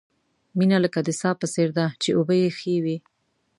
[0.57, 2.97] مینه لکه د څاه په څېر ده، چې اوبه یې ښې وي.